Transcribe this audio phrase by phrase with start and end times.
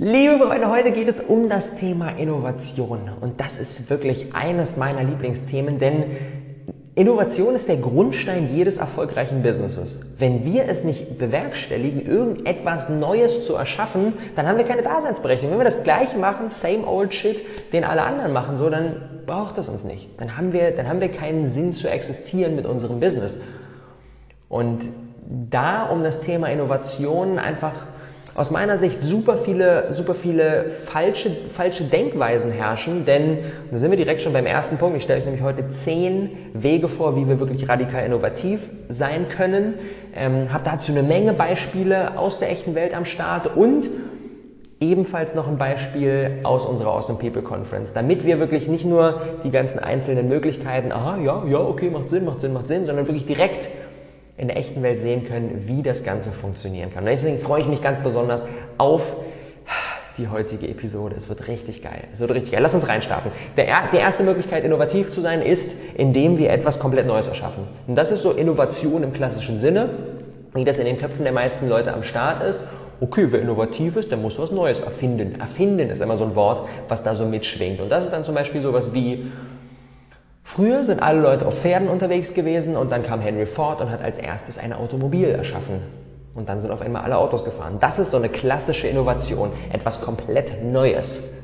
[0.00, 5.02] Liebe Freunde, heute geht es um das Thema Innovation und das ist wirklich eines meiner
[5.02, 6.04] Lieblingsthemen, denn
[6.94, 10.14] Innovation ist der Grundstein jedes erfolgreichen Businesses.
[10.20, 15.50] Wenn wir es nicht bewerkstelligen, irgendetwas Neues zu erschaffen, dann haben wir keine Daseinsberechtigung.
[15.50, 17.42] Wenn wir das gleiche machen, same old shit,
[17.72, 20.10] den alle anderen machen, so, dann braucht es uns nicht.
[20.20, 23.42] Dann haben wir, dann haben wir keinen Sinn zu existieren mit unserem Business.
[24.48, 24.82] Und
[25.50, 27.72] da um das Thema Innovation einfach
[28.38, 33.36] aus meiner Sicht super viele, super viele falsche, falsche Denkweisen herrschen, denn
[33.72, 34.96] da sind wir direkt schon beim ersten Punkt.
[34.96, 39.74] Ich stelle euch nämlich heute zehn Wege vor, wie wir wirklich radikal innovativ sein können.
[40.14, 43.90] Ähm, habe dazu eine Menge Beispiele aus der echten Welt am Start und
[44.78, 49.50] ebenfalls noch ein Beispiel aus unserer Awesome People Conference, damit wir wirklich nicht nur die
[49.50, 53.26] ganzen einzelnen Möglichkeiten, aha, ja, ja, okay, macht Sinn, macht Sinn, macht Sinn, sondern wirklich
[53.26, 53.68] direkt
[54.38, 57.02] in der echten Welt sehen können, wie das Ganze funktionieren kann.
[57.04, 58.46] Und deswegen freue ich mich ganz besonders
[58.78, 59.02] auf
[60.16, 61.14] die heutige Episode.
[61.16, 62.04] Es wird richtig geil.
[62.12, 62.60] Es wird richtig geil.
[62.62, 63.30] Lass uns reinstarten.
[63.56, 67.64] Der, die erste Möglichkeit, innovativ zu sein, ist, indem wir etwas komplett Neues erschaffen.
[67.86, 69.90] Und das ist so Innovation im klassischen Sinne,
[70.54, 72.64] wie das in den Köpfen der meisten Leute am Start ist.
[73.00, 75.40] Okay, wer innovativ ist, der muss was Neues erfinden.
[75.40, 77.80] Erfinden ist immer so ein Wort, was da so mitschwingt.
[77.80, 79.30] Und das ist dann zum Beispiel sowas wie,
[80.48, 84.02] Früher sind alle Leute auf Pferden unterwegs gewesen und dann kam Henry Ford und hat
[84.02, 85.82] als erstes ein Automobil erschaffen.
[86.34, 87.76] Und dann sind auf einmal alle Autos gefahren.
[87.80, 91.34] Das ist so eine klassische Innovation, etwas komplett Neues.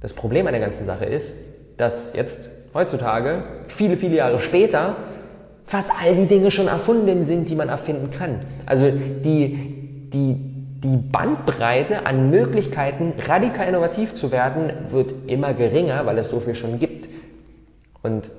[0.00, 1.36] Das Problem an der ganzen Sache ist,
[1.76, 4.96] dass jetzt heutzutage, viele, viele Jahre später,
[5.64, 8.40] fast all die Dinge schon erfunden sind, die man erfinden kann.
[8.66, 10.34] Also die, die,
[10.82, 16.56] die Bandbreite an Möglichkeiten, radikal innovativ zu werden, wird immer geringer, weil es so viel
[16.56, 17.13] schon gibt.
[18.04, 18.30] Und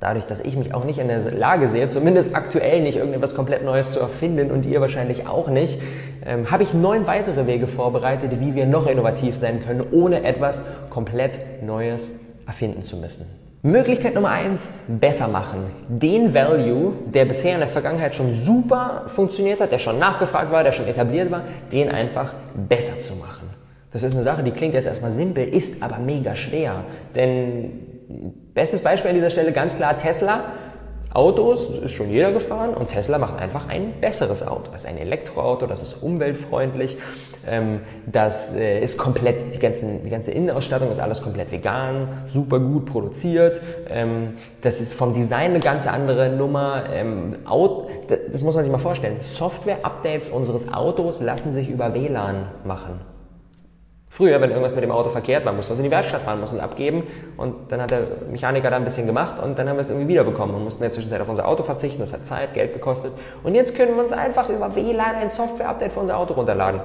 [0.00, 3.64] dadurch, dass ich mich auch nicht in der Lage sehe, zumindest aktuell nicht irgendetwas komplett
[3.64, 5.80] Neues zu erfinden und ihr wahrscheinlich auch nicht,
[6.24, 10.64] ähm, habe ich neun weitere Wege vorbereitet, wie wir noch innovativ sein können, ohne etwas
[10.90, 12.10] komplett Neues
[12.46, 13.26] erfinden zu müssen.
[13.62, 15.70] Möglichkeit Nummer eins: besser machen.
[15.88, 20.62] Den Value, der bisher in der Vergangenheit schon super funktioniert hat, der schon nachgefragt war,
[20.62, 21.42] der schon etabliert war,
[21.72, 23.48] den einfach besser zu machen.
[23.90, 26.84] Das ist eine Sache, die klingt jetzt erstmal simpel, ist aber mega schwer.
[27.14, 27.93] Denn
[28.54, 30.44] Bestes Beispiel an dieser Stelle ganz klar Tesla.
[31.14, 34.72] Autos ist schon jeder gefahren und Tesla macht einfach ein besseres Auto.
[34.72, 36.96] Das ist ein Elektroauto, das ist umweltfreundlich,
[37.46, 42.58] ähm, das äh, ist komplett, die, ganzen, die ganze Innenausstattung ist alles komplett vegan, super
[42.58, 43.60] gut produziert.
[43.88, 46.86] Ähm, das ist vom Design eine ganz andere Nummer.
[46.92, 47.36] Ähm,
[48.32, 49.18] das muss man sich mal vorstellen.
[49.22, 53.13] Software-Updates unseres Autos lassen sich über WLAN machen.
[54.16, 56.38] Früher, wenn irgendwas mit dem Auto verkehrt war, mussten wir es in die Werkstatt fahren,
[56.38, 57.02] mussten es abgeben
[57.36, 60.06] und dann hat der Mechaniker da ein bisschen gemacht und dann haben wir es irgendwie
[60.06, 63.10] wiederbekommen und mussten in der Zwischenzeit auf unser Auto verzichten, das hat Zeit, Geld gekostet
[63.42, 66.80] und jetzt können wir uns einfach über WLAN ein Software-Update für unser Auto runterladen.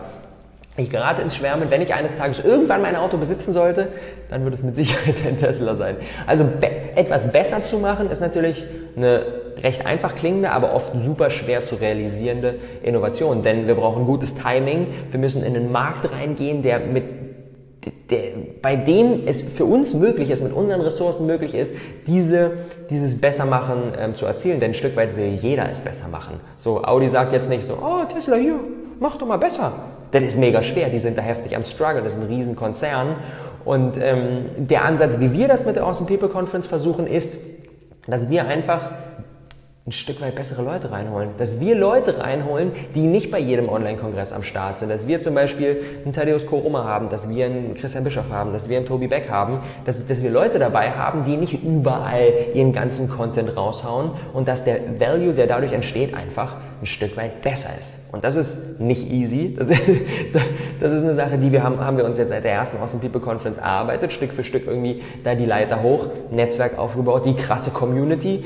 [0.75, 3.89] Ich gerate ins Schwärmen, wenn ich eines Tages irgendwann mein Auto besitzen sollte,
[4.31, 5.97] dann würde es mit Sicherheit ein Tesla sein.
[6.25, 8.65] Also be etwas besser zu machen ist natürlich
[8.97, 9.23] eine
[9.61, 13.43] recht einfach klingende, aber oft super schwer zu realisierende Innovation.
[13.43, 14.87] Denn wir brauchen gutes Timing.
[15.11, 17.18] Wir müssen in einen Markt reingehen, der mit
[18.61, 21.71] bei dem es für uns möglich ist, mit unseren Ressourcen möglich ist,
[22.07, 22.51] diese,
[22.89, 24.59] dieses Bessermachen ähm, zu erzielen.
[24.59, 26.39] Denn ein Stück weit will jeder es besser machen.
[26.57, 28.59] So, Audi sagt jetzt nicht so, oh Tesla hier,
[28.99, 29.71] mach doch mal besser.
[30.11, 33.15] Das ist mega schwer, die sind da heftig am Struggle, das ist ein Riesenkonzern.
[33.63, 37.37] Und ähm, der Ansatz, wie wir das mit der Awesome People Conference versuchen, ist,
[38.07, 38.89] dass wir einfach
[39.89, 41.31] ein Stück weit bessere Leute reinholen.
[41.39, 44.89] Dass wir Leute reinholen, die nicht bei jedem Online-Kongress am Start sind.
[44.89, 48.69] Dass wir zum Beispiel einen Thaddeus Koroma haben, dass wir einen Christian Bischof haben, dass
[48.69, 52.71] wir einen Tobi Beck haben, dass, dass wir Leute dabei haben, die nicht überall ihren
[52.71, 57.69] ganzen Content raushauen und dass der Value, der dadurch entsteht, einfach ein Stück weit besser
[57.79, 57.99] ist.
[58.11, 59.55] Und das ist nicht easy.
[59.57, 59.67] Das
[60.79, 63.01] das ist eine Sache, die wir haben, haben wir uns jetzt seit der ersten Awesome
[63.01, 67.71] People Conference erarbeitet, Stück für Stück irgendwie da die Leiter hoch, Netzwerk aufgebaut, die krasse
[67.71, 68.45] Community,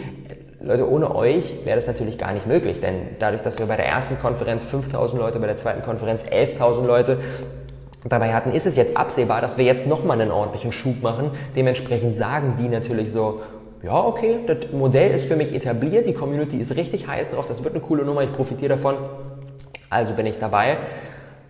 [0.64, 3.86] Leute, ohne euch wäre das natürlich gar nicht möglich, denn dadurch, dass wir bei der
[3.86, 7.18] ersten Konferenz 5000 Leute, bei der zweiten Konferenz 11.000 Leute
[8.08, 11.32] dabei hatten, ist es jetzt absehbar, dass wir jetzt nochmal einen ordentlichen Schub machen.
[11.56, 13.42] Dementsprechend sagen die natürlich so,
[13.82, 17.62] ja, okay, das Modell ist für mich etabliert, die Community ist richtig heiß drauf, das
[17.62, 18.96] wird eine coole Nummer, ich profitiere davon,
[19.90, 20.78] also bin ich dabei.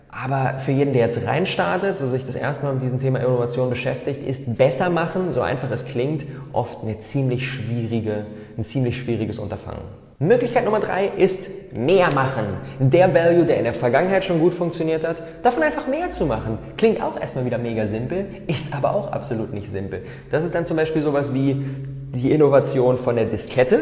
[0.10, 3.70] Aber für jeden, der jetzt reinstartet, so sich das erste Mal mit diesem Thema Innovation
[3.70, 8.26] beschäftigt, ist besser machen, so einfach es klingt, oft eine ziemlich schwierige,
[8.58, 9.82] ein ziemlich schwieriges Unterfangen.
[10.20, 12.46] Möglichkeit Nummer drei ist mehr machen.
[12.80, 16.58] Der Value, der in der Vergangenheit schon gut funktioniert hat, davon einfach mehr zu machen.
[16.78, 20.04] Klingt auch erstmal wieder mega simpel, ist aber auch absolut nicht simpel.
[20.32, 21.66] Das ist dann zum Beispiel sowas wie
[22.14, 23.80] die Innovation von der Diskette,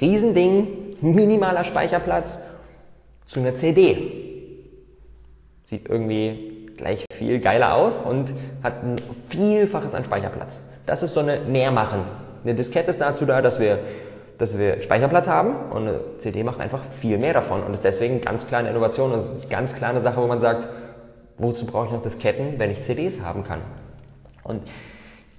[0.00, 0.68] Riesending,
[1.00, 2.40] minimaler Speicherplatz,
[3.26, 4.22] zu einer CD
[5.72, 8.30] sieht irgendwie gleich viel geiler aus und
[8.62, 8.96] hat ein
[9.30, 10.68] Vielfaches an Speicherplatz.
[10.84, 12.00] Das ist so eine Mehrmachen.
[12.44, 13.78] Eine Diskette ist dazu da, dass wir,
[14.38, 18.20] dass wir Speicherplatz haben und eine CD macht einfach viel mehr davon und ist deswegen
[18.20, 20.68] ganz klar eine Innovation und ist ganz klar eine Sache, wo man sagt,
[21.38, 23.60] wozu brauche ich noch Disketten, wenn ich CDs haben kann?
[24.42, 24.62] Und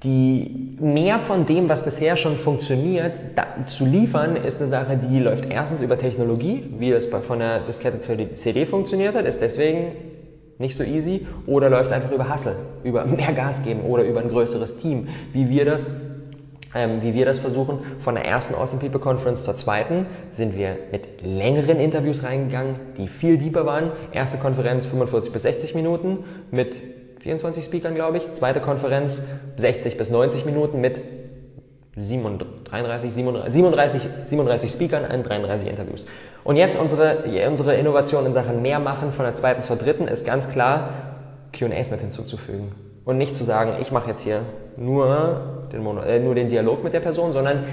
[0.03, 5.19] die mehr von dem, was bisher schon funktioniert, da, zu liefern, ist eine Sache, die
[5.19, 9.93] läuft erstens über Technologie, wie es von der Diskette zur CD funktioniert hat, ist deswegen
[10.59, 14.29] nicht so easy, oder läuft einfach über Hustle, über mehr Gas geben oder über ein
[14.29, 16.01] größeres Team, wie wir das
[16.75, 17.79] ähm, wie wir das versuchen.
[17.99, 23.07] Von der ersten Awesome People Conference zur zweiten sind wir mit längeren Interviews reingegangen, die
[23.07, 23.91] viel deeper waren.
[24.11, 26.81] Erste Konferenz 45 bis 60 Minuten mit
[27.19, 28.31] 24 Speakern, glaube ich.
[28.33, 29.27] Zweite Konferenz
[29.57, 30.99] 60 bis 90 Minuten mit
[31.95, 36.05] 33, 37, 37 Speakern und 33 Interviews.
[36.43, 40.25] Und jetzt unsere, unsere Innovation in Sachen mehr machen von der zweiten zur dritten ist
[40.25, 40.89] ganz klar,
[41.57, 42.71] Q&As mit hinzuzufügen.
[43.05, 44.41] Und nicht zu sagen, ich mache jetzt hier
[44.77, 47.63] nur den, Mono, äh, nur den Dialog mit der Person, sondern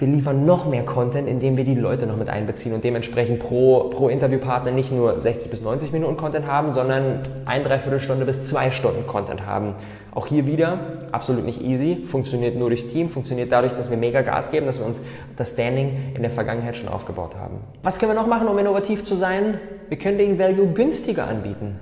[0.00, 3.90] wir liefern noch mehr Content, indem wir die Leute noch mit einbeziehen und dementsprechend pro,
[3.90, 8.70] pro Interviewpartner nicht nur 60 bis 90 Minuten Content haben, sondern ein Dreiviertelstunde bis zwei
[8.70, 9.74] Stunden Content haben.
[10.12, 10.78] Auch hier wieder
[11.12, 14.78] absolut nicht easy, funktioniert nur durchs Team, funktioniert dadurch, dass wir mega Gas geben, dass
[14.78, 15.02] wir uns
[15.36, 17.58] das Standing in der Vergangenheit schon aufgebaut haben.
[17.82, 19.60] Was können wir noch machen, um innovativ zu sein?
[19.90, 21.78] Wir können den Value günstiger anbieten.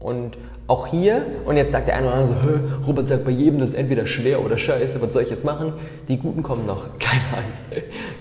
[0.00, 3.58] Und auch hier, und jetzt sagt der eine oder andere so, Robert sagt bei jedem,
[3.58, 5.74] das ist entweder schwer oder scheiße, was soll ich jetzt machen?
[6.08, 7.60] Die Guten kommen noch, keine Angst.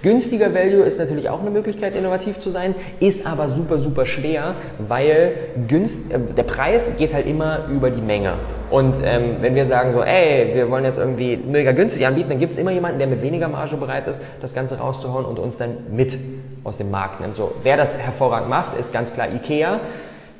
[0.01, 4.55] Günstiger Value ist natürlich auch eine Möglichkeit, innovativ zu sein, ist aber super, super schwer,
[4.79, 5.33] weil
[5.69, 8.33] günst, äh, der Preis geht halt immer über die Menge.
[8.71, 12.39] Und ähm, wenn wir sagen so, ey, wir wollen jetzt irgendwie mega günstig anbieten, dann
[12.39, 15.57] gibt es immer jemanden, der mit weniger Marge bereit ist, das Ganze rauszuhauen und uns
[15.57, 16.17] dann mit
[16.63, 17.35] aus dem Markt nimmt.
[17.35, 19.79] So, wer das hervorragend macht, ist ganz klar Ikea.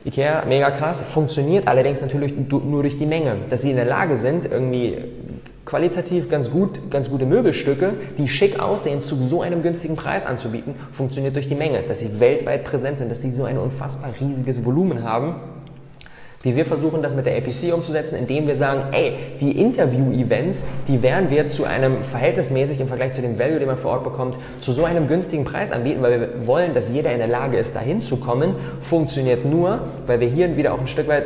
[0.10, 3.38] Ikea, mega krass, funktioniert allerdings natürlich nur durch die Menge.
[3.50, 4.98] Dass sie in der Lage sind, irgendwie
[5.66, 10.74] qualitativ ganz gut, ganz gute Möbelstücke, die schick aussehen, zu so einem günstigen Preis anzubieten,
[10.92, 11.84] funktioniert durch die Menge.
[11.84, 15.36] Dass sie weltweit präsent sind, dass die so ein unfassbar riesiges Volumen haben
[16.42, 21.02] wie wir versuchen, das mit der APC umzusetzen, indem wir sagen, ey, die Interview-Events, die
[21.02, 24.38] werden wir zu einem verhältnismäßig im Vergleich zu dem Value, den man vor Ort bekommt,
[24.62, 27.76] zu so einem günstigen Preis anbieten, weil wir wollen, dass jeder in der Lage ist,
[27.76, 28.56] dahin zu kommen.
[28.82, 31.26] Funktioniert nur, weil wir hier wieder auch ein Stück weit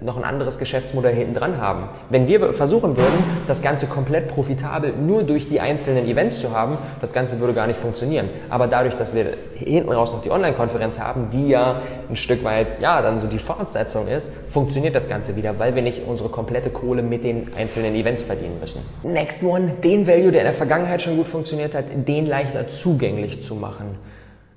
[0.00, 1.88] noch ein anderes Geschäftsmodell hinten dran haben.
[2.08, 6.78] Wenn wir versuchen würden, das Ganze komplett profitabel nur durch die einzelnen Events zu haben,
[7.00, 8.28] das Ganze würde gar nicht funktionieren.
[8.48, 12.80] Aber dadurch, dass wir hinten raus noch die Online-Konferenz haben, die ja ein Stück weit,
[12.80, 16.70] ja, dann so die Fortsetzung ist, funktioniert das Ganze wieder, weil wir nicht unsere komplette
[16.70, 18.80] Kohle mit den einzelnen Events verdienen müssen.
[19.02, 23.44] Next one, den Value, der in der Vergangenheit schon gut funktioniert hat, den leichter zugänglich
[23.44, 23.96] zu machen.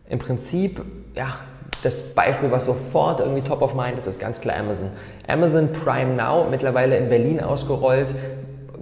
[0.09, 0.81] Im Prinzip,
[1.15, 1.37] ja,
[1.83, 4.89] das Beispiel, was sofort irgendwie top of mind ist, ist ganz klar Amazon.
[5.27, 8.15] Amazon Prime Now, mittlerweile in Berlin ausgerollt.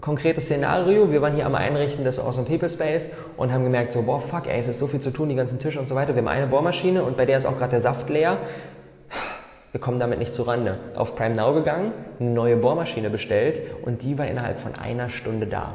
[0.02, 4.04] Konkretes Szenario, wir waren hier am Einrichten des Awesome People Space und haben gemerkt, so,
[4.04, 6.16] boah, fuck, ey, es ist so viel zu tun, die ganzen Tische und so weiter.
[6.16, 8.38] Wir haben eine Bohrmaschine und bei der ist auch gerade der Saft leer.
[9.72, 10.78] Wir kommen damit nicht zurande.
[10.96, 15.48] Auf Prime Now gegangen, eine neue Bohrmaschine bestellt und die war innerhalb von einer Stunde
[15.48, 15.74] da.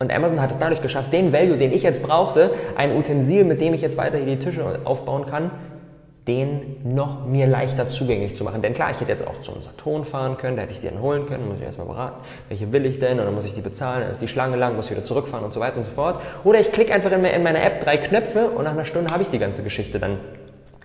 [0.00, 3.60] Und Amazon hat es dadurch geschafft, den Value, den ich jetzt brauchte, ein Utensil, mit
[3.60, 5.50] dem ich jetzt weiter hier die Tische aufbauen kann,
[6.28, 8.62] den noch mir leichter zugänglich zu machen.
[8.62, 11.00] Denn klar, ich hätte jetzt auch zum Saturn fahren können, da hätte ich die dann
[11.00, 13.62] holen können, muss ich erstmal beraten, welche will ich denn, und dann muss ich die
[13.62, 16.20] bezahlen, dann ist die Schlange lang, muss wieder zurückfahren und so weiter und so fort.
[16.44, 19.30] Oder ich klicke einfach in meiner App drei Knöpfe und nach einer Stunde habe ich
[19.30, 20.18] die ganze Geschichte dann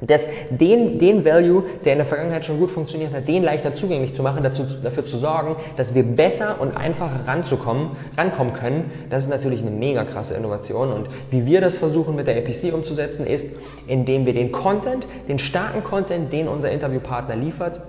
[0.08, 4.14] das, den, den Value, der in der Vergangenheit schon gut funktioniert hat, den leichter zugänglich
[4.14, 9.24] zu machen, dazu, dafür zu sorgen, dass wir besser und einfacher ranzukommen, rankommen können, das
[9.24, 10.92] ist natürlich eine mega krasse Innovation.
[10.92, 13.56] Und wie wir das versuchen mit der APC umzusetzen, ist,
[13.88, 17.82] indem wir den Content, den starken Content, den unser Interviewpartner liefert,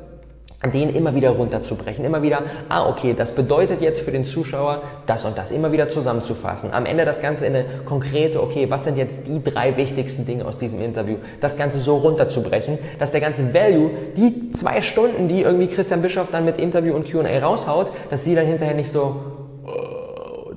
[0.72, 5.24] den immer wieder runterzubrechen, immer wieder, ah, okay, das bedeutet jetzt für den Zuschauer das
[5.24, 6.72] und das, immer wieder zusammenzufassen.
[6.72, 10.44] Am Ende das Ganze in eine konkrete, okay, was sind jetzt die drei wichtigsten Dinge
[10.44, 11.16] aus diesem Interview?
[11.40, 16.28] Das Ganze so runterzubrechen, dass der ganze Value, die zwei Stunden, die irgendwie Christian Bischoff
[16.30, 19.16] dann mit Interview und Q&A raushaut, dass die dann hinterher nicht so,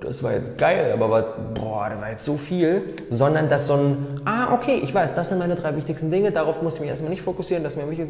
[0.07, 3.73] das war jetzt geil, aber was, boah, das war jetzt so viel, sondern dass so
[3.73, 6.89] ein, ah, okay, ich weiß, das sind meine drei wichtigsten Dinge, darauf muss ich mich
[6.89, 8.07] erstmal nicht fokussieren, das ist mir wichtig,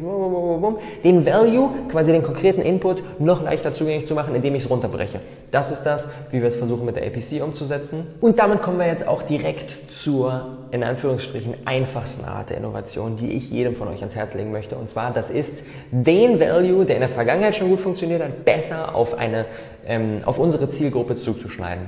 [1.02, 5.20] den Value, quasi den konkreten Input, noch leichter zugänglich zu machen, indem ich es runterbreche.
[5.50, 8.06] Das ist das, wie wir es versuchen mit der APC umzusetzen.
[8.20, 13.32] Und damit kommen wir jetzt auch direkt zur, in Anführungsstrichen, einfachsten Art der Innovation, die
[13.32, 14.76] ich jedem von euch ans Herz legen möchte.
[14.76, 18.94] Und zwar, das ist den Value, der in der Vergangenheit schon gut funktioniert hat, besser
[18.94, 19.46] auf eine
[19.88, 21.87] ähm, auf unsere Zielgruppe zuzuschneiden.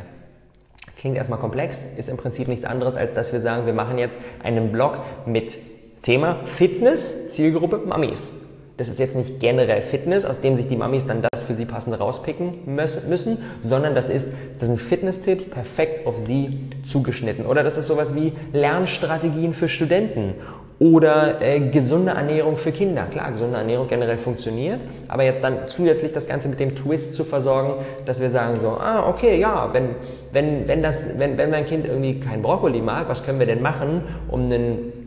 [1.01, 4.21] Klingt erstmal komplex, ist im Prinzip nichts anderes, als dass wir sagen, wir machen jetzt
[4.43, 5.57] einen Blog mit
[6.03, 8.33] Thema Fitness, Zielgruppe Mamis.
[8.77, 11.65] das ist jetzt nicht generell Fitness, aus dem sich die Mamis dann das für sie
[11.65, 14.27] passende rauspicken müssen, sondern das ist,
[14.59, 17.47] das sind Fitness-Tipps perfekt auf sie zugeschnitten.
[17.47, 20.35] Oder das ist sowas wie Lernstrategien für Studenten
[20.81, 23.05] oder äh, gesunde Ernährung für Kinder.
[23.05, 27.23] Klar, gesunde Ernährung generell funktioniert, aber jetzt dann zusätzlich das Ganze mit dem Twist zu
[27.23, 27.75] versorgen,
[28.07, 29.91] dass wir sagen so, ah, okay, ja, wenn,
[30.33, 33.63] wenn, wenn, das, wenn, wenn mein Kind irgendwie kein Brokkoli mag, was können wir denn
[33.63, 35.01] machen, um einen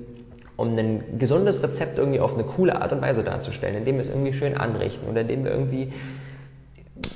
[0.56, 4.10] um ein gesundes Rezept irgendwie auf eine coole Art und Weise darzustellen, indem wir es
[4.10, 5.92] irgendwie schön anrichten oder indem wir irgendwie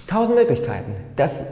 [0.07, 0.93] tausend Möglichkeiten.
[1.15, 1.43] Das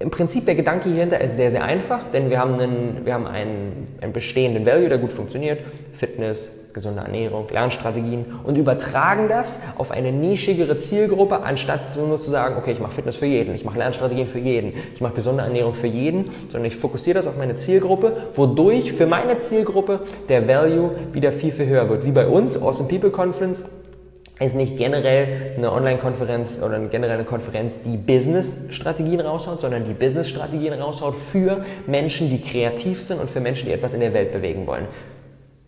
[0.00, 3.26] im Prinzip der Gedanke hierhinter ist sehr, sehr einfach, denn wir haben einen, wir haben
[3.26, 5.58] einen, einen bestehenden Value, der gut funktioniert.
[5.92, 12.54] Fitness, gesunde Ernährung, Lernstrategien und übertragen das auf eine nischigere Zielgruppe, anstatt nur zu sagen,
[12.56, 15.74] okay, ich mache Fitness für jeden, ich mache Lernstrategien für jeden, ich mache gesunde Ernährung
[15.74, 20.92] für jeden, sondern ich fokussiere das auf meine Zielgruppe, wodurch für meine Zielgruppe der Value
[21.12, 22.04] wieder viel, viel höher wird.
[22.04, 23.64] Wie bei uns, Awesome People Conference,
[24.46, 31.16] ist nicht generell eine Online-Konferenz oder eine Konferenz, die Business-Strategien raushaut, sondern die Business-Strategien raushaut
[31.16, 34.86] für Menschen, die kreativ sind und für Menschen, die etwas in der Welt bewegen wollen.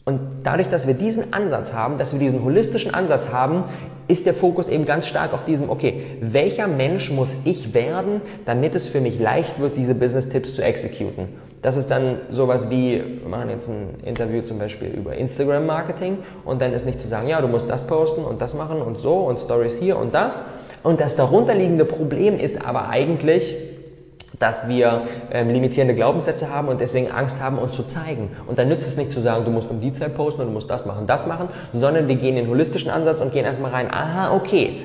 [0.05, 3.65] Und dadurch, dass wir diesen Ansatz haben, dass wir diesen holistischen Ansatz haben,
[4.09, 8.75] ist der Fokus eben ganz stark auf diesem, okay, welcher Mensch muss ich werden, damit
[8.75, 11.29] es für mich leicht wird, diese Business-Tipps zu exekuten.
[11.62, 16.62] Das ist dann sowas wie, wir machen jetzt ein Interview zum Beispiel über Instagram-Marketing und
[16.62, 19.17] dann ist nicht zu sagen, ja, du musst das posten und das machen und so
[19.17, 20.47] und Stories hier und das.
[20.83, 23.55] Und das darunterliegende Problem ist aber eigentlich,
[24.38, 28.31] dass wir ähm, limitierende Glaubenssätze haben und deswegen Angst haben, uns zu zeigen.
[28.47, 30.52] Und dann nützt es nicht zu sagen, du musst um die Zeit posten und du
[30.55, 33.93] musst das machen, das machen, sondern wir gehen den holistischen Ansatz und gehen erstmal rein,
[33.93, 34.81] aha, okay,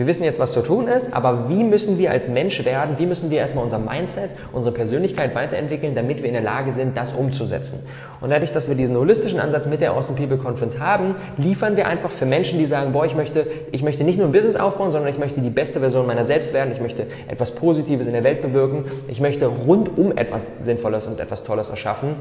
[0.00, 2.94] wir wissen jetzt, was zu tun ist, aber wie müssen wir als Mensch werden?
[2.96, 6.96] Wie müssen wir erstmal unser Mindset, unsere Persönlichkeit weiterentwickeln, damit wir in der Lage sind,
[6.96, 7.86] das umzusetzen?
[8.22, 11.86] Und dadurch, dass wir diesen holistischen Ansatz mit der Awesome People Conference haben, liefern wir
[11.86, 14.90] einfach für Menschen, die sagen, boah, ich möchte, ich möchte nicht nur ein Business aufbauen,
[14.90, 16.72] sondern ich möchte die beste Version meiner selbst werden.
[16.72, 18.86] Ich möchte etwas Positives in der Welt bewirken.
[19.08, 22.14] Ich möchte rundum etwas Sinnvolles und etwas Tolles erschaffen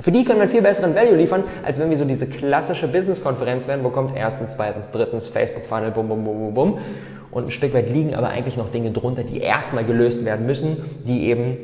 [0.00, 2.88] für die können wir einen viel besseren Value liefern, als wenn wir so diese klassische
[2.88, 6.78] Business-Konferenz werden, wo kommt erstens, zweitens, drittens, Facebook-Funnel, bum, bum, bum, bum, bum.
[7.30, 10.76] Und ein Stück weit liegen aber eigentlich noch Dinge drunter, die erstmal gelöst werden müssen,
[11.06, 11.58] die eben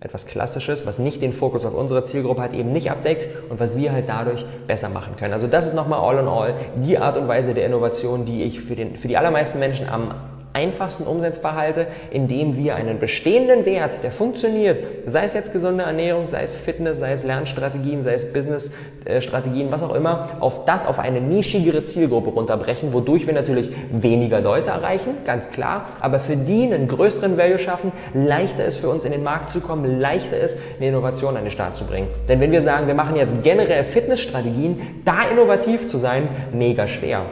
[0.00, 3.76] etwas Klassisches, was nicht den Fokus auf unsere Zielgruppe hat, eben nicht abdeckt und was
[3.76, 5.32] wir halt dadurch besser machen können.
[5.32, 8.60] Also das ist nochmal all in all die Art und Weise der Innovation, die ich
[8.60, 10.14] für, den, für die allermeisten Menschen am
[10.52, 16.26] einfachsten umsetzbar halte, indem wir einen bestehenden Wert, der funktioniert, sei es jetzt gesunde Ernährung,
[16.26, 20.98] sei es Fitness, sei es Lernstrategien, sei es Business-Strategien, was auch immer, auf das auf
[20.98, 26.64] eine nischigere Zielgruppe runterbrechen, wodurch wir natürlich weniger Leute erreichen, ganz klar, aber für die
[26.64, 30.58] einen größeren Value schaffen, leichter ist für uns in den Markt zu kommen, leichter ist,
[30.78, 32.08] eine Innovation an den Start zu bringen.
[32.28, 37.22] Denn wenn wir sagen, wir machen jetzt generell Fitnessstrategien, da innovativ zu sein, mega schwer.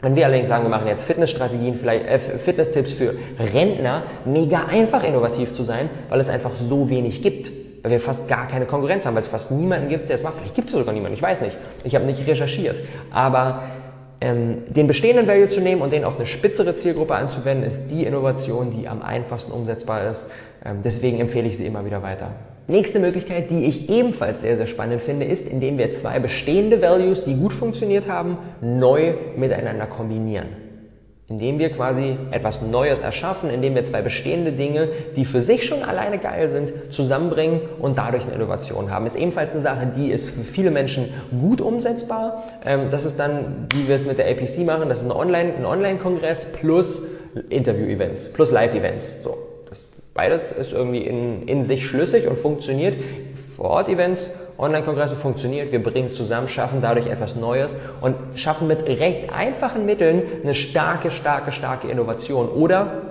[0.00, 5.02] Wenn wir allerdings sagen, wir machen jetzt Fitnessstrategien, vielleicht äh, Fitnesstipps für Rentner, mega einfach
[5.02, 7.50] innovativ zu sein, weil es einfach so wenig gibt.
[7.82, 10.34] Weil wir fast gar keine Konkurrenz haben, weil es fast niemanden gibt, der es macht.
[10.36, 11.56] Vielleicht gibt es sogar niemanden, ich weiß nicht.
[11.84, 12.80] Ich habe nicht recherchiert.
[13.10, 13.62] Aber
[14.20, 18.04] ähm, den bestehenden Value zu nehmen und den auf eine spitzere Zielgruppe anzuwenden, ist die
[18.04, 20.30] Innovation, die am einfachsten umsetzbar ist.
[20.64, 22.30] Ähm, deswegen empfehle ich sie immer wieder weiter.
[22.70, 27.24] Nächste Möglichkeit, die ich ebenfalls sehr, sehr spannend finde, ist, indem wir zwei bestehende Values,
[27.24, 30.48] die gut funktioniert haben, neu miteinander kombinieren.
[31.28, 35.82] Indem wir quasi etwas Neues erschaffen, indem wir zwei bestehende Dinge, die für sich schon
[35.82, 39.06] alleine geil sind, zusammenbringen und dadurch eine Innovation haben.
[39.06, 41.08] Ist ebenfalls eine Sache, die ist für viele Menschen
[41.40, 42.44] gut umsetzbar.
[42.66, 46.44] Ähm, das ist dann, wie wir es mit der APC machen, das ist ein Online-Kongress
[46.44, 47.06] Online plus
[47.48, 49.22] Interview-Events, plus Live-Events.
[49.22, 49.47] So.
[50.18, 52.96] Beides ist irgendwie in, in sich schlüssig und funktioniert.
[53.54, 59.32] Vor-Ort-Events, Online-Kongresse funktioniert, wir bringen es zusammen, schaffen dadurch etwas Neues und schaffen mit recht
[59.32, 62.48] einfachen Mitteln eine starke, starke, starke Innovation.
[62.48, 63.07] Oder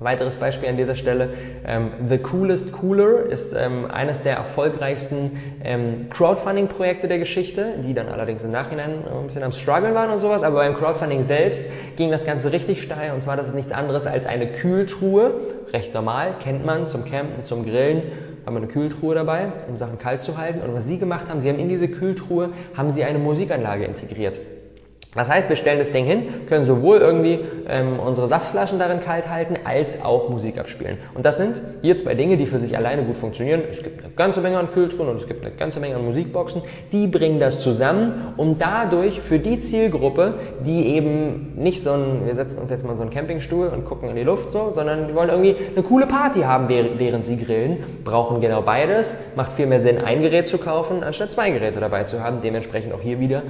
[0.00, 1.30] Weiteres Beispiel an dieser Stelle,
[1.66, 8.08] ähm, The Coolest Cooler ist ähm, eines der erfolgreichsten ähm, Crowdfunding-Projekte der Geschichte, die dann
[8.08, 11.64] allerdings im Nachhinein ein bisschen am Struggeln waren und sowas, aber beim Crowdfunding selbst
[11.96, 13.12] ging das Ganze richtig steil.
[13.12, 15.32] Und zwar, das ist nichts anderes als eine Kühltruhe,
[15.72, 18.02] recht normal, kennt man zum Campen, zum Grillen,
[18.46, 20.60] haben wir eine Kühltruhe dabei, um Sachen kalt zu halten.
[20.60, 24.38] Und was sie gemacht haben, sie haben in diese Kühltruhe, haben sie eine Musikanlage integriert.
[25.14, 29.28] Das heißt, wir stellen das Ding hin, können sowohl irgendwie ähm, unsere Saftflaschen darin kalt
[29.30, 30.98] halten, als auch Musik abspielen.
[31.14, 33.62] Und das sind hier zwei Dinge, die für sich alleine gut funktionieren.
[33.70, 36.60] Es gibt eine ganze Menge an Kühltruhen und es gibt eine ganze Menge an Musikboxen.
[36.92, 40.34] Die bringen das zusammen, um dadurch für die Zielgruppe,
[40.66, 44.10] die eben nicht so ein, wir setzen uns jetzt mal so einen Campingstuhl und gucken
[44.10, 47.78] in die Luft so, sondern die wollen irgendwie eine coole Party haben, während sie grillen,
[48.04, 49.32] brauchen genau beides.
[49.36, 52.42] Macht viel mehr Sinn, ein Gerät zu kaufen, anstatt zwei Geräte dabei zu haben.
[52.42, 53.42] Dementsprechend auch hier wieder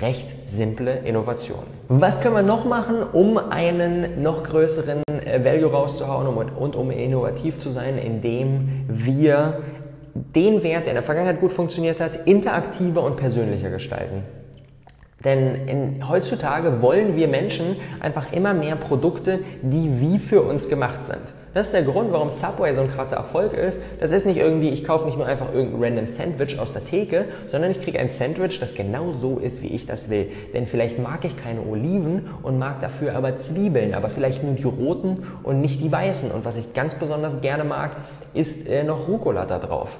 [0.00, 1.60] recht simple Innovation.
[1.88, 7.60] Was können wir noch machen, um einen noch größeren äh, Value rauszuhauen und um innovativ
[7.60, 9.60] zu sein, indem wir
[10.14, 14.22] den Wert, der in der Vergangenheit gut funktioniert hat, interaktiver und persönlicher gestalten.
[15.24, 21.06] Denn in, heutzutage wollen wir Menschen einfach immer mehr Produkte, die wie für uns gemacht
[21.06, 21.20] sind.
[21.52, 23.82] Das ist der Grund, warum Subway so ein krasser Erfolg ist.
[23.98, 27.24] Das ist nicht irgendwie, ich kaufe nicht nur einfach irgendein random Sandwich aus der Theke,
[27.48, 30.28] sondern ich kriege ein Sandwich, das genau so ist, wie ich das will.
[30.54, 34.62] Denn vielleicht mag ich keine Oliven und mag dafür aber Zwiebeln, aber vielleicht nur die
[34.62, 36.30] roten und nicht die weißen.
[36.30, 37.96] Und was ich ganz besonders gerne mag,
[38.32, 39.98] ist äh, noch Rucola da drauf.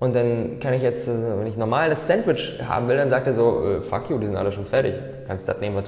[0.00, 3.28] Und dann kann ich jetzt, äh, wenn ich normal das Sandwich haben will, dann sagt
[3.28, 4.94] er so, äh, fuck you, die sind alle schon fertig.
[5.28, 5.84] Kannst das nehmen, was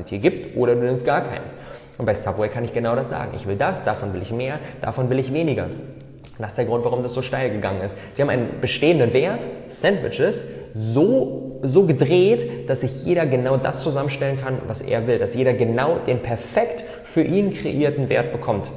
[0.00, 1.56] es hier gibt, oder du nimmst gar keins.
[1.98, 3.32] Und bei Subway kann ich genau das sagen.
[3.36, 5.64] Ich will das, davon will ich mehr, davon will ich weniger.
[5.64, 7.98] Und das ist der Grund, warum das so steil gegangen ist.
[8.14, 14.40] Sie haben einen bestehenden Wert, Sandwiches, so, so gedreht, dass sich jeder genau das zusammenstellen
[14.40, 15.18] kann, was er will.
[15.18, 18.70] Dass jeder genau den perfekt für ihn kreierten Wert bekommt.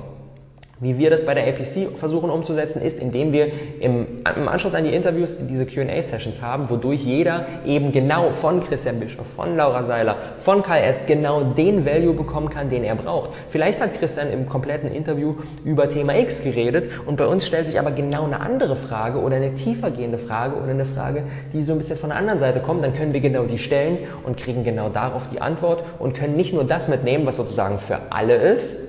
[0.79, 3.47] Wie wir das bei der APC versuchen umzusetzen, ist, indem wir
[3.79, 4.05] im,
[4.35, 9.25] im Anschluss an die Interviews diese QA-Sessions haben, wodurch jeder eben genau von Christian Bischof,
[9.25, 13.31] von Laura Seiler, von Kai Est genau den Value bekommen kann, den er braucht.
[13.49, 17.79] Vielleicht hat Christian im kompletten Interview über Thema X geredet und bei uns stellt sich
[17.79, 21.79] aber genau eine andere Frage oder eine tiefergehende Frage oder eine Frage, die so ein
[21.79, 22.83] bisschen von der anderen Seite kommt.
[22.83, 26.53] Dann können wir genau die stellen und kriegen genau darauf die Antwort und können nicht
[26.53, 28.86] nur das mitnehmen, was sozusagen für alle ist,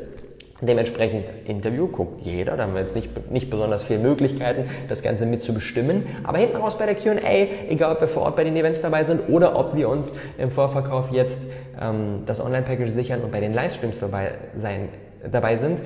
[0.60, 5.24] Dementsprechend Interview guckt jeder, da haben wir jetzt nicht, nicht besonders viele Möglichkeiten, das Ganze
[5.24, 6.04] mitzubestimmen.
[6.24, 7.20] Aber hinten raus bei der QA,
[7.68, 10.50] egal ob wir vor Ort bei den Events dabei sind oder ob wir uns im
[10.50, 11.48] Vorverkauf jetzt
[11.80, 14.88] ähm, das Online-Package sichern und bei den Livestreams dabei, sein,
[15.30, 15.80] dabei sind,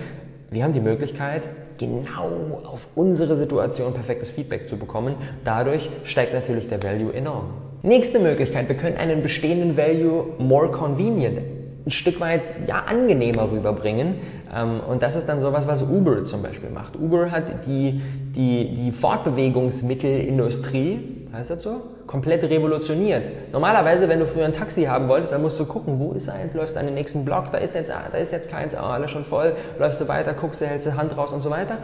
[0.51, 1.43] wir haben die Möglichkeit,
[1.77, 5.17] genau auf unsere Situation perfektes Feedback zu bekommen.
[5.45, 7.53] Dadurch steigt natürlich der Value enorm.
[7.83, 11.41] Nächste Möglichkeit, wir können einen bestehenden Value more convenient
[11.87, 14.15] ein Stück weit ja, angenehmer rüberbringen.
[14.55, 16.97] Ähm, und das ist dann sowas, was Uber zum Beispiel macht.
[16.97, 18.01] Uber hat die,
[18.37, 21.81] die, die Fortbewegungsmittelindustrie, heißt das so?
[22.07, 23.25] Komplett revolutioniert.
[23.53, 26.53] Normalerweise, wenn du früher ein Taxi haben wolltest, dann musst du gucken, wo ist eins,
[26.53, 29.25] läufst an den nächsten Block, da ist jetzt, da ist jetzt keins, oh, alles schon
[29.25, 31.79] voll, läufst du weiter, guckst du, hältst du Hand raus und so weiter.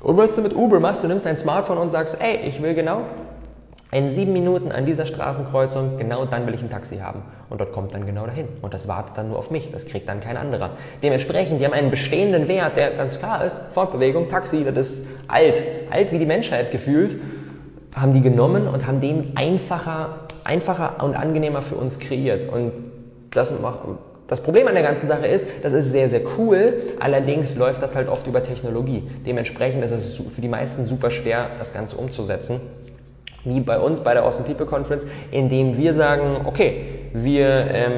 [0.00, 2.74] Und was du mit Uber machst, du nimmst dein Smartphone und sagst, ey, ich will
[2.74, 3.06] genau
[3.94, 7.22] in sieben Minuten an dieser Straßenkreuzung, genau dann will ich ein Taxi haben.
[7.48, 8.48] Und dort kommt dann genau dahin.
[8.60, 9.70] Und das wartet dann nur auf mich.
[9.70, 10.70] Das kriegt dann kein anderer.
[11.00, 13.62] Dementsprechend, die haben einen bestehenden Wert, der ganz klar ist.
[13.72, 15.62] Fortbewegung, Taxi, das ist alt.
[15.90, 17.20] Alt wie die Menschheit gefühlt.
[17.94, 22.52] Haben die genommen und haben den einfacher, einfacher und angenehmer für uns kreiert.
[22.52, 22.72] Und
[23.30, 23.78] das macht,
[24.26, 27.94] das Problem an der ganzen Sache ist, das ist sehr, sehr cool, allerdings läuft das
[27.94, 29.04] halt oft über Technologie.
[29.24, 32.60] Dementsprechend ist es für die meisten super schwer, das Ganze umzusetzen
[33.44, 37.94] wie bei uns bei der Awesome People Conference, indem wir sagen, okay, wir ähm,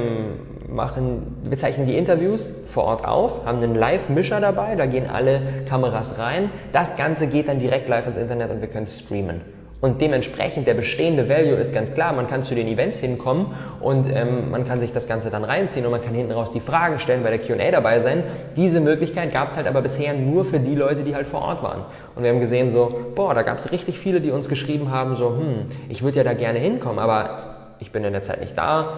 [0.68, 5.40] machen, wir zeichnen die Interviews vor Ort auf, haben einen Live-Mischer dabei, da gehen alle
[5.68, 6.50] Kameras rein.
[6.72, 9.55] Das Ganze geht dann direkt live ins Internet und wir können streamen.
[9.80, 14.08] Und dementsprechend der bestehende Value ist ganz klar, man kann zu den Events hinkommen und
[14.10, 16.98] ähm, man kann sich das Ganze dann reinziehen und man kann hinten raus die Fragen
[16.98, 18.22] stellen, bei der QA dabei sein.
[18.56, 21.62] Diese Möglichkeit gab es halt aber bisher nur für die Leute, die halt vor Ort
[21.62, 21.84] waren.
[22.14, 25.16] Und wir haben gesehen so, boah, da gab es richtig viele, die uns geschrieben haben,
[25.16, 28.56] so, hm, ich würde ja da gerne hinkommen, aber ich bin in der Zeit nicht
[28.56, 28.94] da,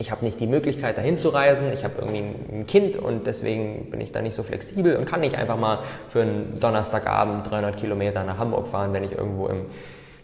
[0.00, 3.90] ich habe nicht die Möglichkeit, dahin zu reisen, ich habe irgendwie ein Kind und deswegen
[3.90, 7.76] bin ich da nicht so flexibel und kann nicht einfach mal für einen Donnerstagabend 300
[7.76, 9.66] Kilometer nach Hamburg fahren, wenn ich irgendwo im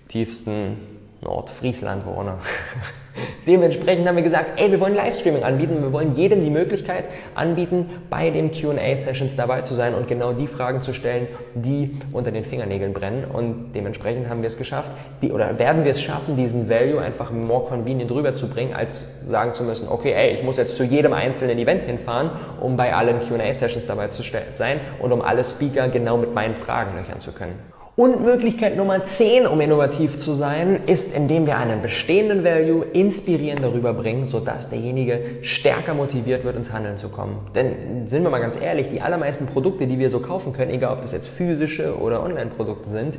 [0.08, 0.78] tiefsten
[1.22, 2.34] Nordfriesland wohne.
[3.46, 7.88] Dementsprechend haben wir gesagt, ey, wir wollen Livestreaming anbieten, wir wollen jedem die Möglichkeit anbieten,
[8.10, 12.44] bei den QA-Sessions dabei zu sein und genau die Fragen zu stellen, die unter den
[12.44, 13.24] Fingernägeln brennen.
[13.24, 14.90] Und dementsprechend haben wir es geschafft,
[15.22, 19.62] die, oder werden wir es schaffen, diesen Value einfach more convenient rüberzubringen, als sagen zu
[19.62, 23.86] müssen, okay, ey, ich muss jetzt zu jedem einzelnen Event hinfahren, um bei allen QA-Sessions
[23.86, 24.22] dabei zu
[24.54, 27.75] sein und um alle Speaker genau mit meinen Fragen löchern zu können.
[27.96, 33.62] Und Möglichkeit Nummer 10, um innovativ zu sein, ist, indem wir einen bestehenden Value inspirierend
[33.62, 37.38] darüber bringen, sodass derjenige stärker motiviert wird, ins Handeln zu kommen.
[37.54, 40.92] Denn sind wir mal ganz ehrlich, die allermeisten Produkte, die wir so kaufen können, egal
[40.92, 43.16] ob das jetzt physische oder Online-Produkte sind,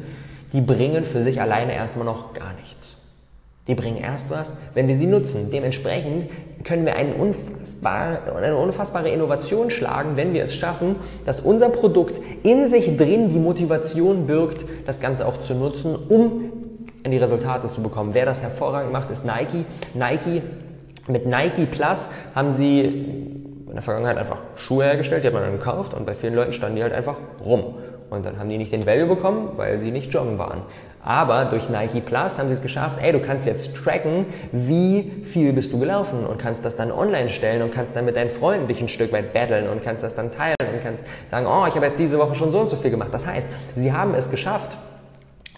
[0.54, 2.87] die bringen für sich alleine erstmal noch gar nichts.
[3.68, 5.50] Die bringen erst was, wenn wir sie nutzen.
[5.52, 6.30] Dementsprechend
[6.64, 12.16] können wir eine unfassbare, eine unfassbare Innovation schlagen, wenn wir es schaffen, dass unser Produkt
[12.44, 16.52] in sich drin die Motivation birgt, das Ganze auch zu nutzen, um
[17.04, 18.14] in die Resultate zu bekommen.
[18.14, 19.66] Wer das hervorragend macht, ist Nike.
[19.94, 20.42] Nike
[21.08, 25.54] mit Nike Plus haben sie in der Vergangenheit einfach Schuhe hergestellt, die hat man dann
[25.54, 27.76] gekauft und bei vielen Leuten standen die halt einfach rum.
[28.10, 30.62] Und dann haben die nicht den Value bekommen, weil sie nicht joggen waren.
[31.04, 35.54] Aber durch Nike Plus haben sie es geschafft, ey, du kannst jetzt tracken, wie viel
[35.54, 38.68] bist du gelaufen und kannst das dann online stellen und kannst dann mit deinen Freunden
[38.68, 41.76] dich ein Stück weit battlen und kannst das dann teilen und kannst sagen, oh, ich
[41.76, 43.10] habe jetzt diese Woche schon so und so viel gemacht.
[43.14, 44.78] Das heißt, sie haben es geschafft,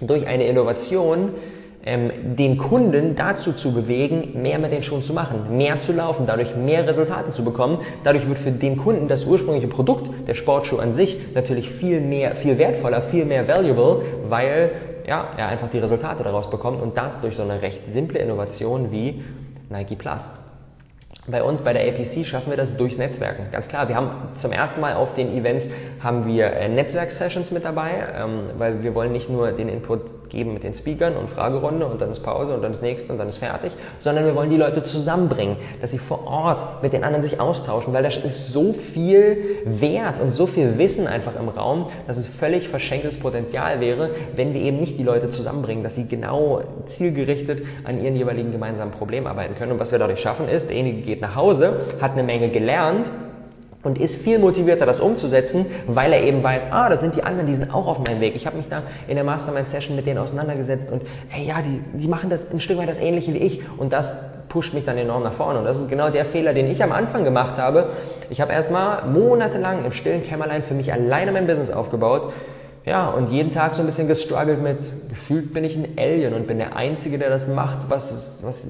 [0.02, 1.34] durch eine Innovation
[1.86, 6.26] ähm, den Kunden dazu zu bewegen, mehr mit den Schuhen zu machen, mehr zu laufen,
[6.28, 7.80] dadurch mehr Resultate zu bekommen.
[8.04, 12.36] Dadurch wird für den Kunden das ursprüngliche Produkt, der Sportschuh an sich, natürlich viel mehr,
[12.36, 14.72] viel wertvoller, viel mehr valuable, weil
[15.08, 18.92] ja, er einfach die Resultate daraus bekommt und das durch so eine recht simple Innovation
[18.92, 19.24] wie
[19.70, 20.36] Nike Plus.
[21.28, 23.48] Bei uns bei der APC schaffen wir das durchs Netzwerken.
[23.52, 25.70] Ganz klar, wir haben zum ersten Mal auf den Events
[26.02, 30.54] haben wir äh, Netzwerksessions mit dabei, ähm, weil wir wollen nicht nur den Input geben
[30.54, 33.28] mit den Speakern und Fragerunde und dann ist Pause und dann ist nächste und dann
[33.28, 37.24] ist fertig, sondern wir wollen die Leute zusammenbringen, dass sie vor Ort mit den anderen
[37.24, 41.88] sich austauschen, weil da ist so viel Wert und so viel Wissen einfach im Raum,
[42.08, 46.08] dass es völlig verschenktes Potenzial wäre, wenn wir eben nicht die Leute zusammenbringen, dass sie
[46.08, 49.74] genau zielgerichtet an ihren jeweiligen gemeinsamen Problemen arbeiten können.
[49.74, 53.10] Und was wir dadurch schaffen ist, derjenige geht nach Hause, hat eine Menge gelernt
[53.84, 57.48] und ist viel motivierter, das umzusetzen, weil er eben weiß, ah, da sind die anderen,
[57.48, 58.36] die sind auch auf meinem Weg.
[58.36, 62.08] Ich habe mich da in der Mastermind-Session mit denen auseinandergesetzt und hey, ja, die, die
[62.08, 64.18] machen das ein Stück weit das Ähnliche wie ich und das
[64.50, 65.60] pusht mich dann enorm nach vorne.
[65.60, 67.90] Und das ist genau der Fehler, den ich am Anfang gemacht habe.
[68.30, 72.34] Ich habe erstmal monatelang im stillen Kämmerlein für mich alleine mein Business aufgebaut
[72.86, 74.78] ja, und jeden Tag so ein bisschen gestruggelt mit,
[75.10, 78.68] gefühlt bin ich ein Alien und bin der Einzige, der das macht, was ist, was,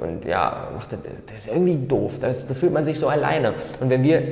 [0.00, 0.88] und ja, macht,
[1.26, 3.54] das ist irgendwie doof, das, da fühlt man sich so alleine.
[3.80, 4.22] Und wenn wir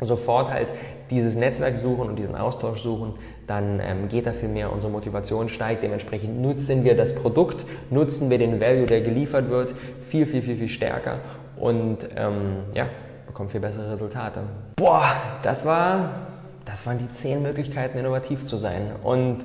[0.00, 0.68] sofort halt
[1.10, 3.14] dieses Netzwerk suchen und diesen Austausch suchen,
[3.46, 8.30] dann ähm, geht da viel mehr, unsere Motivation steigt, dementsprechend nutzen wir das Produkt, nutzen
[8.30, 9.74] wir den Value, der geliefert wird,
[10.08, 11.18] viel, viel, viel, viel stärker
[11.56, 12.86] und ähm, ja,
[13.26, 14.40] bekommen viel bessere Resultate.
[14.76, 16.33] Boah, das war
[16.64, 18.92] das waren die zehn Möglichkeiten, innovativ zu sein.
[19.02, 19.44] Und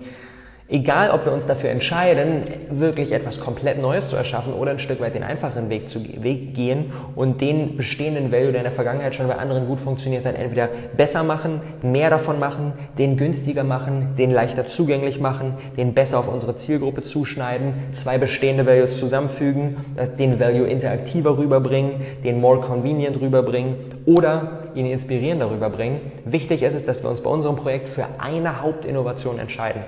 [0.71, 5.01] Egal, ob wir uns dafür entscheiden, wirklich etwas komplett Neues zu erschaffen oder ein Stück
[5.01, 9.15] weit den einfachen Weg, zu, Weg gehen und den bestehenden Value, der in der Vergangenheit
[9.15, 14.09] schon bei anderen gut funktioniert hat, entweder besser machen, mehr davon machen, den günstiger machen,
[14.19, 19.77] den leichter zugänglich machen, den besser auf unsere Zielgruppe zuschneiden, zwei bestehende Values zusammenfügen,
[20.19, 23.73] den Value interaktiver rüberbringen, den more convenient rüberbringen
[24.05, 25.99] oder ihn inspirierender rüberbringen.
[26.25, 29.81] Wichtig ist es, dass wir uns bei unserem Projekt für eine Hauptinnovation entscheiden.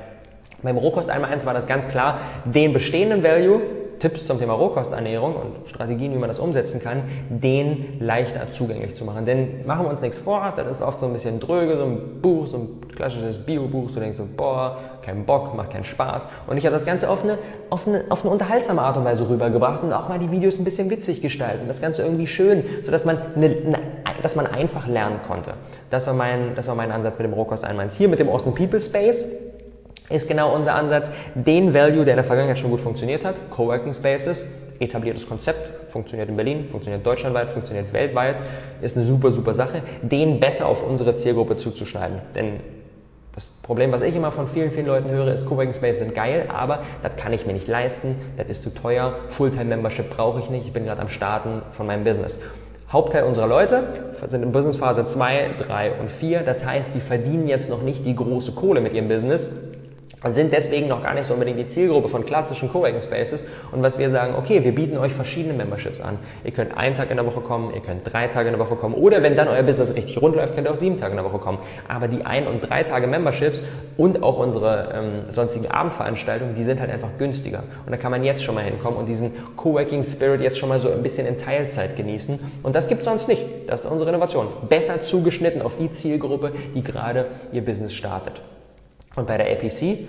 [0.63, 3.62] Beim Rohkost einmal eins war das ganz klar, den bestehenden Value,
[4.02, 9.06] Tipps zum Thema Rohkosternährung und Strategien, wie man das umsetzen kann, den leichter zugänglich zu
[9.06, 9.28] machen.
[9.28, 12.19] Denn machen wir uns nichts vor, das ist oft so ein bisschen dröge, so ein
[12.19, 16.28] Buch, so ein klassisches Bio-Buch, du denkst so, boah, kein Bock, macht keinen Spaß.
[16.47, 17.38] Und ich habe das Ganze auf eine,
[17.69, 20.63] auf, eine, auf eine unterhaltsame Art und Weise rübergebracht und auch mal die Videos ein
[20.63, 23.80] bisschen witzig gestalten, das Ganze irgendwie schön, sodass man, eine, eine,
[24.24, 25.54] dass man einfach lernen konnte.
[25.91, 28.56] Das war mein, das war mein Ansatz mit dem Rohkost 1 Hier mit dem Awesome
[28.56, 29.26] People Space
[30.12, 33.93] ist genau unser Ansatz, den Value, der in der Vergangenheit schon gut funktioniert hat, Coworking
[33.93, 34.45] Spaces,
[34.80, 38.38] etabliertes Konzept, funktioniert in Berlin, funktioniert deutschlandweit, funktioniert weltweit,
[38.82, 42.19] ist eine super, super Sache, den besser auf unsere Zielgruppe zuzuschneiden.
[42.36, 42.60] Denn
[43.34, 46.50] das Problem, was ich immer von vielen, vielen Leuten höre, ist, Coworking Spaces sind geil,
[46.54, 50.65] aber das kann ich mir nicht leisten, das ist zu teuer, Fulltime-Membership brauche ich nicht,
[50.65, 52.39] ich bin gerade am Starten von meinem Business.
[52.91, 53.84] Hauptteil unserer Leute
[54.26, 56.41] sind in Businessphase 2, 3 und 4.
[56.41, 59.56] Das heißt, die verdienen jetzt noch nicht die große Kohle mit ihrem Business,
[60.30, 63.48] sind deswegen noch gar nicht so unbedingt die Zielgruppe von klassischen Coworking Spaces.
[63.72, 66.20] Und was wir sagen, okay, wir bieten euch verschiedene Memberships an.
[66.44, 68.76] Ihr könnt einen Tag in der Woche kommen, ihr könnt drei Tage in der Woche
[68.76, 71.18] kommen oder wenn dann euer Business richtig rund läuft, könnt ihr auch sieben Tage in
[71.18, 71.58] der Woche kommen.
[71.88, 73.64] Aber die ein- und drei Tage Memberships
[73.98, 77.64] und auch unsere ähm, sonstigen Abendveranstaltungen, die sind halt einfach günstiger.
[77.88, 80.80] Und da kann man jetzt schon mal hinkommen und diesen Coworking Spirit jetzt schon mal
[80.80, 82.40] so ein bisschen in Teilzeit genießen.
[82.62, 83.44] Und das gibt es sonst nicht.
[83.66, 84.46] Das ist unsere Innovation.
[84.70, 88.42] Besser zugeschnitten auf die Zielgruppe, die gerade ihr Business startet.
[89.15, 90.00] Und bei der APC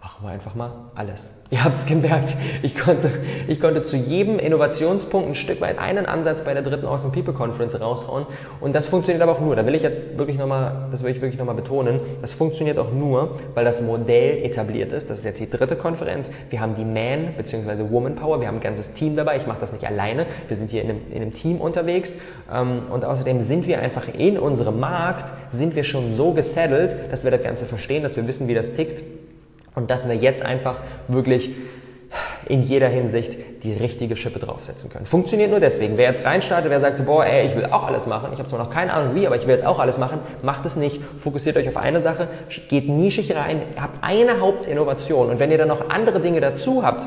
[0.00, 1.26] machen wir einfach mal alles.
[1.50, 3.10] Ihr habt es gemerkt, ich konnte,
[3.46, 7.32] ich konnte zu jedem Innovationspunkt ein Stück weit einen Ansatz bei der dritten Awesome People
[7.32, 8.26] Conference raushauen.
[8.60, 11.22] Und das funktioniert aber auch nur, da will ich jetzt wirklich nochmal, das will ich
[11.22, 15.08] wirklich nochmal betonen, das funktioniert auch nur, weil das Modell etabliert ist.
[15.08, 16.30] Das ist jetzt die dritte Konferenz.
[16.50, 17.90] Wir haben die Man- bzw.
[17.90, 19.38] Woman Power, wir haben ein ganzes Team dabei.
[19.38, 20.26] Ich mache das nicht alleine.
[20.48, 22.18] Wir sind hier in einem, in einem Team unterwegs.
[22.54, 27.24] Ähm, und außerdem sind wir einfach in unserem Markt, sind wir schon so gesettelt, dass
[27.24, 29.17] wir das Ganze verstehen, dass wir wissen, wie das tickt
[29.74, 30.76] und dass wir jetzt einfach
[31.08, 31.50] wirklich
[32.46, 35.06] in jeder Hinsicht die richtige Schippe draufsetzen können.
[35.06, 35.96] Funktioniert nur deswegen.
[35.96, 38.58] Wer jetzt reinstartet, wer sagt, boah, ey, ich will auch alles machen, ich habe zwar
[38.58, 41.00] noch keine Ahnung wie, aber ich will jetzt auch alles machen, macht es nicht.
[41.20, 42.28] Fokussiert euch auf eine Sache,
[42.68, 47.06] geht nischig rein, habt eine Hauptinnovation und wenn ihr dann noch andere Dinge dazu habt,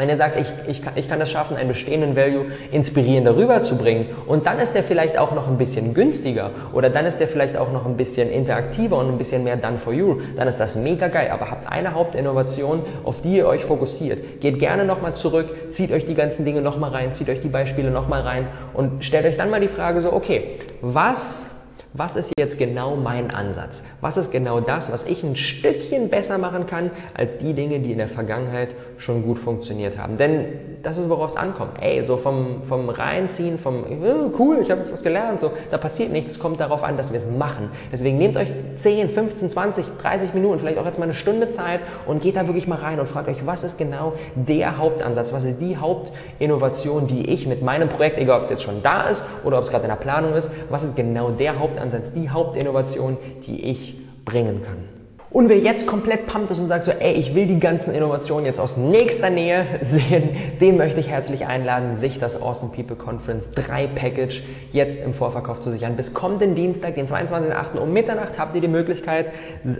[0.00, 4.06] Wenn ihr sagt, ich, ich, kann, ich kann das schaffen, einen bestehenden Value inspirierender rüberzubringen
[4.26, 7.54] und dann ist der vielleicht auch noch ein bisschen günstiger oder dann ist der vielleicht
[7.58, 10.74] auch noch ein bisschen interaktiver und ein bisschen mehr done for you, dann ist das
[10.74, 11.28] mega geil.
[11.30, 14.40] Aber habt eine Hauptinnovation, auf die ihr euch fokussiert.
[14.40, 17.90] Geht gerne nochmal zurück, zieht euch die ganzen Dinge nochmal rein, zieht euch die Beispiele
[17.90, 20.44] nochmal rein und stellt euch dann mal die Frage so, okay,
[20.80, 21.50] was
[21.92, 23.82] was ist jetzt genau mein Ansatz?
[24.00, 27.90] Was ist genau das, was ich ein Stückchen besser machen kann als die Dinge, die
[27.90, 28.68] in der Vergangenheit
[29.00, 30.16] schon gut funktioniert haben?
[30.16, 30.46] Denn
[30.82, 31.72] das ist, worauf es ankommt.
[31.80, 35.78] Ey, so vom, vom Reinziehen, vom oh, cool, ich habe jetzt was gelernt, so, da
[35.78, 36.32] passiert nichts.
[36.32, 37.70] Es kommt darauf an, dass wir es machen.
[37.92, 41.80] Deswegen nehmt euch 10, 15, 20, 30 Minuten, vielleicht auch jetzt mal eine Stunde Zeit
[42.06, 45.32] und geht da wirklich mal rein und fragt euch, was ist genau der Hauptansatz?
[45.32, 49.08] Was ist die Hauptinnovation, die ich mit meinem Projekt, egal ob es jetzt schon da
[49.08, 51.50] ist oder ob es gerade in der Planung ist, was ist genau der?
[51.58, 54.99] Hauptansatz, die Hauptinnovation, die ich bringen kann.
[55.32, 58.46] Und wer jetzt komplett pumped ist und sagt so, ey, ich will die ganzen Innovationen
[58.46, 63.48] jetzt aus nächster Nähe sehen, den möchte ich herzlich einladen, sich das Awesome People Conference
[63.52, 65.94] 3 Package jetzt im Vorverkauf zu sichern.
[65.94, 67.78] Bis kommenden Dienstag, den 22.08.
[67.78, 69.30] um Mitternacht habt ihr die Möglichkeit,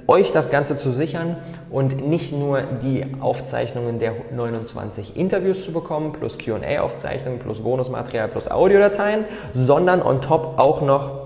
[0.06, 1.36] euch das Ganze zu sichern
[1.68, 8.48] und nicht nur die Aufzeichnungen der 29 Interviews zu bekommen, plus Q&A-Aufzeichnungen, plus Bonusmaterial, plus
[8.48, 11.19] Audiodateien, sondern on top auch noch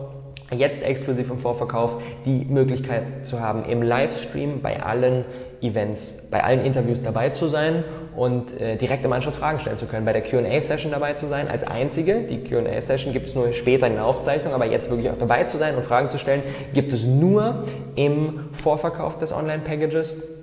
[0.54, 5.24] jetzt exklusiv im Vorverkauf die Möglichkeit zu haben, im Livestream bei allen
[5.60, 7.84] Events, bei allen Interviews dabei zu sein
[8.16, 11.48] und äh, direkt im Anschluss Fragen stellen zu können, bei der QA-Session dabei zu sein,
[11.48, 12.20] als einzige.
[12.22, 15.58] Die QA-Session gibt es nur später in der Aufzeichnung, aber jetzt wirklich auch dabei zu
[15.58, 16.42] sein und Fragen zu stellen,
[16.74, 17.64] gibt es nur
[17.96, 20.33] im Vorverkauf des Online-Packages.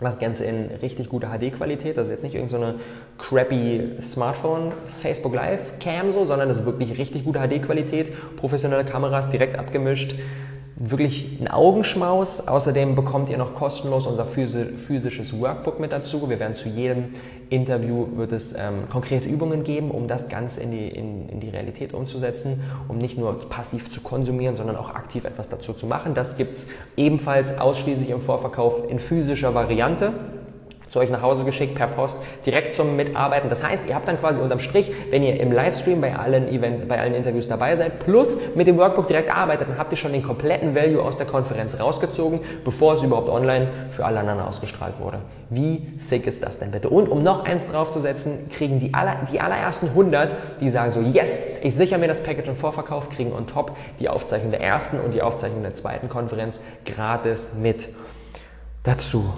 [0.00, 5.78] Das Ganze in richtig guter HD-Qualität, also jetzt nicht irgendeine so crappy Smartphone Facebook Live
[5.80, 10.14] Cam so, sondern das ist wirklich richtig gute HD-Qualität, professionelle Kameras direkt abgemischt,
[10.78, 12.46] wirklich ein Augenschmaus.
[12.46, 16.30] Außerdem bekommt ihr noch kostenlos unser physisches Workbook mit dazu.
[16.30, 17.14] Wir werden zu jedem
[17.50, 21.48] Interview wird es ähm, konkrete Übungen geben, um das Ganze in die, in, in die
[21.48, 26.14] Realität umzusetzen, um nicht nur passiv zu konsumieren, sondern auch aktiv etwas dazu zu machen.
[26.14, 30.12] Das gibt es ebenfalls ausschließlich im Vorverkauf in physischer Variante
[30.88, 33.50] zu euch nach Hause geschickt per Post, direkt zum Mitarbeiten.
[33.50, 36.88] Das heißt, ihr habt dann quasi unterm Strich, wenn ihr im Livestream bei allen Event,
[36.88, 40.12] bei allen Interviews dabei seid, plus mit dem Workbook direkt arbeitet, dann habt ihr schon
[40.12, 44.94] den kompletten Value aus der Konferenz rausgezogen, bevor es überhaupt online für alle anderen ausgestrahlt
[45.00, 45.18] wurde.
[45.50, 46.90] Wie sick ist das denn bitte?
[46.90, 51.40] Und um noch eins draufzusetzen, kriegen die, aller, die allerersten 100, die sagen so, yes,
[51.62, 55.14] ich sichere mir das Package im Vorverkauf, kriegen on top die Aufzeichnung der ersten und
[55.14, 57.88] die Aufzeichnung der zweiten Konferenz gratis mit
[58.82, 59.32] dazu.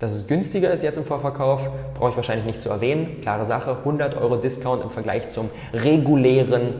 [0.00, 3.20] Dass es günstiger ist jetzt im Vorverkauf, brauche ich wahrscheinlich nicht zu erwähnen.
[3.20, 6.72] Klare Sache, 100 Euro Discount im Vergleich zum regulären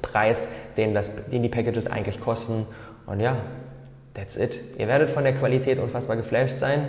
[0.00, 2.64] Preis, den, das, den die Packages eigentlich kosten.
[3.06, 3.36] Und ja,
[4.14, 4.60] that's it.
[4.78, 6.84] Ihr werdet von der Qualität unfassbar geflasht sein.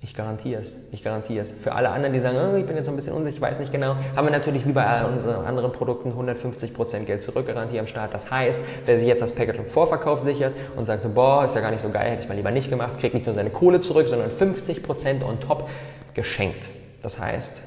[0.00, 0.76] Ich garantiere es.
[0.92, 1.50] Ich garantiere es.
[1.50, 3.72] Für alle anderen, die sagen, oh, ich bin jetzt ein bisschen unsicher, ich weiß nicht
[3.72, 8.14] genau, haben wir natürlich wie bei unseren anderen Produkten 150% Geld zurückgarantie am Start.
[8.14, 11.56] Das heißt, wer sich jetzt das Package im Vorverkauf sichert und sagt so, boah, ist
[11.56, 13.50] ja gar nicht so geil, hätte ich mal lieber nicht gemacht, kriegt nicht nur seine
[13.50, 15.68] Kohle zurück, sondern 50% on top
[16.14, 16.62] geschenkt.
[17.02, 17.60] Das heißt,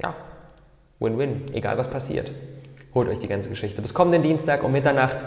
[0.00, 0.14] ja,
[1.00, 2.30] Win-Win, egal was passiert.
[2.94, 3.82] Holt euch die ganze Geschichte.
[3.82, 5.18] Bis kommenden Dienstag um Mitternacht.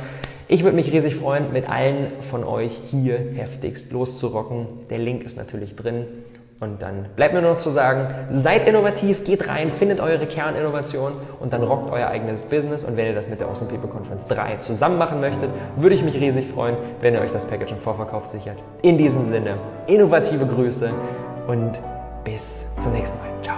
[0.48, 4.68] Ich würde mich riesig freuen, mit allen von euch hier heftigst loszurocken.
[4.90, 6.06] Der Link ist natürlich drin.
[6.62, 11.12] Und dann bleibt mir nur noch zu sagen, seid innovativ, geht rein, findet eure Kerninnovation
[11.42, 12.86] und dann rockt euer eigenes Business.
[12.86, 16.04] Und wenn ihr das mit der Awesome People Conference 3 zusammen machen möchtet, würde ich
[16.04, 18.58] mich riesig freuen, wenn ihr euch das Package im Vorverkauf sichert.
[18.84, 20.90] In diesem Sinne, innovative Grüße
[21.48, 21.74] und
[22.24, 23.28] bis zum nächsten Mal.
[23.42, 23.58] Ciao.